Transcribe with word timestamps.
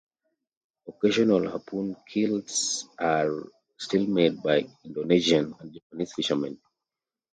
Occasional 0.87 1.47
harpoon 1.47 1.95
kills 2.07 2.89
are 2.97 3.43
still 3.77 4.07
made 4.07 4.41
by 4.41 4.65
Indonesian 4.83 5.53
and 5.59 5.71
Japanese 5.73 6.13
fishermen. 6.13 6.59